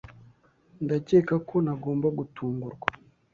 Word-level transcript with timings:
Ndakeka 0.83 1.35
ko 1.47 1.55
ntagomba 1.63 2.07
gutungurwa. 2.17 2.87